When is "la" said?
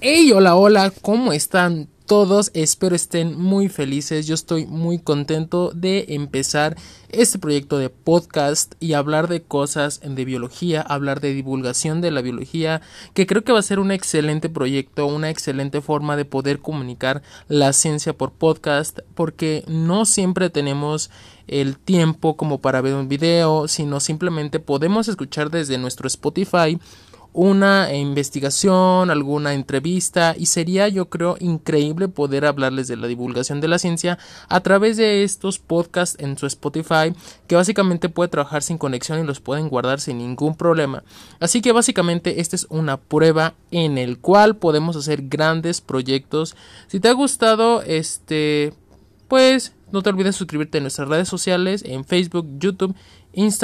12.12-12.20, 17.48-17.72, 32.96-33.06, 33.68-33.78